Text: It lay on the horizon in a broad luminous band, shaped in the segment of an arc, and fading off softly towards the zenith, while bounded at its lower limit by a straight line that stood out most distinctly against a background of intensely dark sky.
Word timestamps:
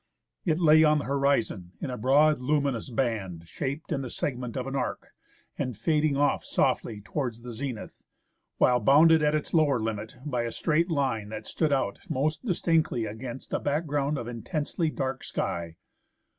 It 0.45 0.57
lay 0.57 0.83
on 0.83 0.97
the 0.97 1.05
horizon 1.05 1.73
in 1.79 1.91
a 1.91 1.97
broad 1.99 2.39
luminous 2.39 2.89
band, 2.89 3.47
shaped 3.47 3.91
in 3.91 4.01
the 4.01 4.09
segment 4.09 4.57
of 4.57 4.65
an 4.65 4.75
arc, 4.75 5.09
and 5.59 5.77
fading 5.77 6.17
off 6.17 6.43
softly 6.43 7.01
towards 7.01 7.41
the 7.41 7.51
zenith, 7.51 8.01
while 8.57 8.79
bounded 8.79 9.21
at 9.21 9.35
its 9.35 9.53
lower 9.53 9.79
limit 9.79 10.15
by 10.25 10.41
a 10.41 10.51
straight 10.51 10.89
line 10.89 11.29
that 11.29 11.45
stood 11.45 11.71
out 11.71 11.99
most 12.09 12.43
distinctly 12.43 13.05
against 13.05 13.53
a 13.53 13.59
background 13.59 14.17
of 14.17 14.27
intensely 14.27 14.89
dark 14.89 15.23
sky. 15.23 15.75